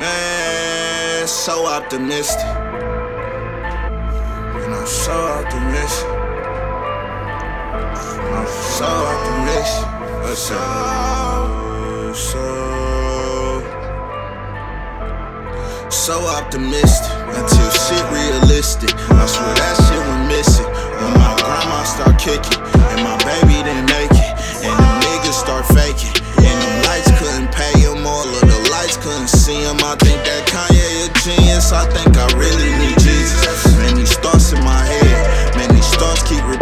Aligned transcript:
Man, 0.00 1.26
so 1.26 1.66
optimistic. 1.66 2.44
And 4.54 4.74
I'm 4.74 4.86
so 4.86 5.12
optimistic. 5.12 6.08
I'm 8.36 8.46
so 8.46 8.84
optimistic. 8.84 9.88
So, 10.34 10.58
so, 12.14 12.44
so 15.90 16.14
optimistic 16.26 17.12
until 17.28 17.70
shit 17.70 18.04
realistic. 18.12 18.94
I 19.10 19.26
swear 19.26 19.54
that 19.54 19.76
shit. 19.88 20.11
yeah, 30.32 30.44
Kanye 30.46 31.08
a 31.08 31.12
genius. 31.20 31.72
I 31.72 31.84
think 31.86 32.16
I 32.16 32.26
really 32.38 32.70
need 32.78 32.98
Jesus. 32.98 33.76
Many 33.76 34.04
thoughts 34.04 34.52
in 34.52 34.62
my 34.64 34.84
head, 34.84 35.56
many 35.56 35.80
thoughts 35.80 36.22
keep. 36.28 36.61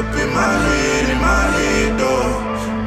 up 0.00 0.16
in 0.16 0.30
my 0.34 0.54
head, 0.66 1.10
in 1.10 1.20
my 1.20 1.42
head, 1.56 2.00
though. 2.00 2.79